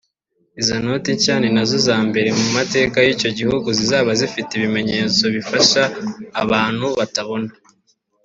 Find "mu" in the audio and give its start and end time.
2.39-2.47